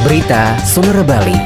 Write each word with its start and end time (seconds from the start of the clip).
Berita 0.00 0.56
Sonora 0.64 1.04
Bali. 1.04 1.36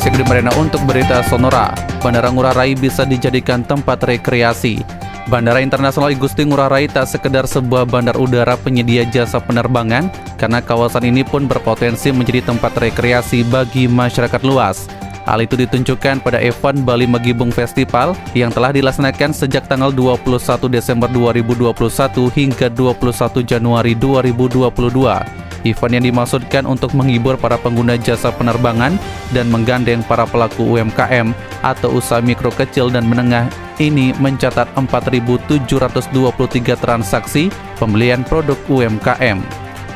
Segede 0.00 0.24
Marina 0.24 0.48
untuk 0.56 0.80
berita 0.88 1.20
Sonora, 1.28 1.76
Bandara 2.00 2.32
Ngurah 2.32 2.56
Rai 2.56 2.72
bisa 2.72 3.04
dijadikan 3.04 3.60
tempat 3.60 4.08
rekreasi. 4.08 4.80
Bandara 5.28 5.60
Internasional 5.60 6.08
Igusti 6.08 6.48
Ngurah 6.48 6.72
Rai 6.72 6.88
tak 6.88 7.12
sekedar 7.12 7.44
sebuah 7.44 7.84
bandar 7.84 8.16
udara 8.16 8.56
penyedia 8.56 9.04
jasa 9.04 9.36
penerbangan, 9.36 10.08
karena 10.40 10.64
kawasan 10.64 11.12
ini 11.12 11.20
pun 11.20 11.44
berpotensi 11.44 12.08
menjadi 12.08 12.48
tempat 12.48 12.72
rekreasi 12.80 13.44
bagi 13.44 13.84
masyarakat 13.84 14.40
luas. 14.48 14.88
Hal 15.28 15.44
itu 15.44 15.60
ditunjukkan 15.60 16.24
pada 16.24 16.40
event 16.40 16.88
Bali 16.88 17.04
Megibung 17.04 17.52
Festival 17.52 18.16
yang 18.32 18.48
telah 18.48 18.72
dilaksanakan 18.72 19.36
sejak 19.36 19.68
tanggal 19.68 19.92
21 19.92 20.72
Desember 20.72 21.04
2021 21.12 21.68
hingga 22.32 22.72
21 22.72 23.44
Januari 23.44 23.92
2022. 23.92 25.47
Event 25.66 25.98
yang 25.98 26.06
dimaksudkan 26.10 26.66
untuk 26.66 26.94
menghibur 26.94 27.34
para 27.34 27.58
pengguna 27.58 27.98
jasa 27.98 28.30
penerbangan 28.30 28.94
dan 29.34 29.46
menggandeng 29.50 30.06
para 30.06 30.28
pelaku 30.28 30.78
UMKM 30.78 31.34
atau 31.66 31.98
usaha 31.98 32.22
mikro 32.22 32.54
kecil 32.54 32.92
dan 32.92 33.10
menengah 33.10 33.50
ini 33.78 34.14
mencatat 34.18 34.70
4.723 34.74 36.10
transaksi 36.78 37.50
pembelian 37.78 38.26
produk 38.26 38.58
UMKM. 38.70 39.38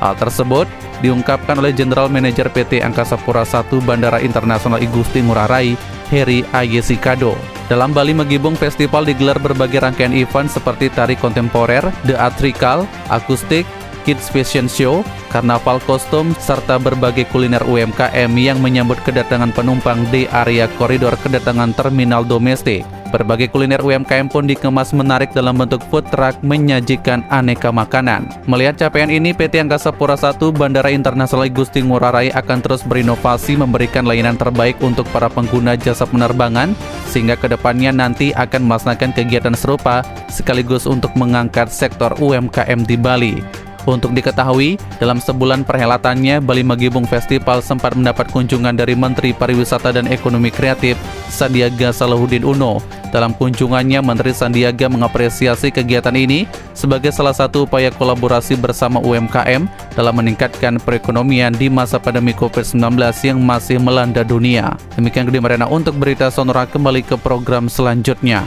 Hal 0.02 0.14
tersebut 0.18 0.66
diungkapkan 1.02 1.58
oleh 1.58 1.74
General 1.74 2.06
Manager 2.06 2.46
PT 2.50 2.82
Angkasa 2.82 3.18
Pura 3.18 3.42
I 3.42 3.78
Bandara 3.82 4.22
Internasional 4.22 4.82
Igusti 4.82 5.22
Ngurah 5.22 5.50
Rai, 5.50 5.74
Heri 6.10 6.46
Ayesikado. 6.54 7.34
Dalam 7.66 7.94
Bali 7.94 8.14
Megibung 8.14 8.58
Festival 8.58 9.06
digelar 9.06 9.38
berbagai 9.38 9.82
rangkaian 9.82 10.14
event 10.14 10.50
seperti 10.50 10.90
tari 10.90 11.18
kontemporer, 11.18 11.82
theatrical, 12.06 12.86
akustik, 13.08 13.66
kids 14.02 14.28
fashion 14.28 14.66
show, 14.68 15.00
karnaval 15.30 15.78
kostum, 15.88 16.34
serta 16.38 16.76
berbagai 16.76 17.26
kuliner 17.30 17.62
UMKM 17.64 18.30
yang 18.36 18.58
menyambut 18.60 19.00
kedatangan 19.06 19.50
penumpang 19.54 20.02
di 20.10 20.26
area 20.30 20.68
koridor 20.76 21.14
kedatangan 21.22 21.72
terminal 21.72 22.26
domestik. 22.26 22.84
Berbagai 23.12 23.52
kuliner 23.52 23.84
UMKM 23.84 24.32
pun 24.32 24.48
dikemas 24.48 24.96
menarik 24.96 25.36
dalam 25.36 25.60
bentuk 25.60 25.84
food 25.92 26.08
truck 26.08 26.32
menyajikan 26.40 27.20
aneka 27.28 27.68
makanan. 27.68 28.24
Melihat 28.48 28.88
capaian 28.88 29.12
ini, 29.12 29.36
PT 29.36 29.60
Angkasa 29.60 29.92
Pura 29.92 30.16
I 30.16 30.32
Bandara 30.48 30.88
Internasional 30.88 31.44
Gusti 31.52 31.84
Ngurah 31.84 32.16
Rai 32.16 32.32
akan 32.32 32.64
terus 32.64 32.80
berinovasi 32.80 33.60
memberikan 33.60 34.08
layanan 34.08 34.40
terbaik 34.40 34.80
untuk 34.80 35.04
para 35.12 35.28
pengguna 35.28 35.76
jasa 35.76 36.08
penerbangan, 36.08 36.72
sehingga 37.12 37.36
ke 37.36 37.52
depannya 37.52 37.92
nanti 37.92 38.32
akan 38.32 38.64
melaksanakan 38.64 39.12
kegiatan 39.12 39.52
serupa 39.52 40.00
sekaligus 40.32 40.88
untuk 40.88 41.12
mengangkat 41.12 41.68
sektor 41.68 42.16
UMKM 42.16 42.80
di 42.88 42.96
Bali. 42.96 43.36
Untuk 43.82 44.14
diketahui, 44.14 44.78
dalam 45.02 45.18
sebulan 45.18 45.66
perhelatannya, 45.66 46.38
Bali 46.38 46.62
Magibung 46.62 47.02
Festival 47.02 47.58
sempat 47.58 47.98
mendapat 47.98 48.30
kunjungan 48.30 48.78
dari 48.78 48.94
Menteri 48.94 49.34
Pariwisata 49.34 49.90
dan 49.90 50.06
Ekonomi 50.06 50.54
Kreatif, 50.54 50.94
Sandiaga 51.26 51.90
Salahuddin 51.90 52.46
Uno. 52.46 52.78
Dalam 53.10 53.34
kunjungannya, 53.34 53.98
Menteri 54.00 54.30
Sandiaga 54.30 54.86
mengapresiasi 54.86 55.74
kegiatan 55.74 56.14
ini 56.14 56.46
sebagai 56.72 57.10
salah 57.10 57.34
satu 57.34 57.66
upaya 57.66 57.90
kolaborasi 57.90 58.54
bersama 58.54 59.02
UMKM 59.02 59.66
dalam 59.98 60.14
meningkatkan 60.14 60.78
perekonomian 60.78 61.52
di 61.52 61.66
masa 61.66 61.98
pandemi 61.98 62.30
COVID-19 62.32 63.02
yang 63.26 63.38
masih 63.42 63.82
melanda 63.82 64.22
dunia. 64.22 64.78
Demikian 64.94 65.26
Gede 65.26 65.42
Marena 65.42 65.66
untuk 65.66 65.98
berita 65.98 66.30
Sonora 66.30 66.70
kembali 66.70 67.02
ke 67.02 67.18
program 67.18 67.66
selanjutnya. 67.66 68.46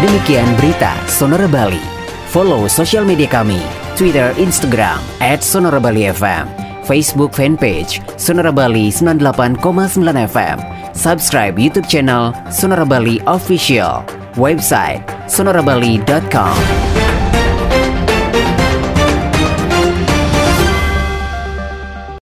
Demikian 0.00 0.48
berita 0.60 0.94
Sonora 1.08 1.48
Bali. 1.48 1.93
Follow 2.34 2.66
sosial 2.66 3.06
media 3.06 3.30
kami, 3.30 3.62
Twitter, 3.94 4.34
Instagram, 4.42 4.98
at 5.22 5.38
Sonora 5.38 5.78
Bali 5.78 6.10
FM, 6.10 6.50
Facebook 6.82 7.30
fanpage 7.30 8.02
Sonora 8.18 8.50
Bali 8.50 8.90
98,9 8.90 9.62
FM, 10.34 10.58
subscribe 10.98 11.54
YouTube 11.54 11.86
channel 11.86 12.34
Sonora 12.50 12.82
Bali 12.82 13.22
Official, 13.30 14.02
website 14.34 15.06
sonorabali.com. 15.30 17.03